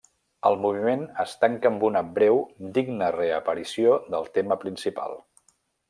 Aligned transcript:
El 0.49 0.55
moviment 0.61 1.03
es 1.23 1.35
tanca 1.43 1.69
amb 1.71 1.85
una 1.89 2.03
breu, 2.17 2.41
digna 2.79 3.13
reaparició 3.19 4.01
del 4.17 4.29
tema 4.39 4.59
principal. 4.65 5.19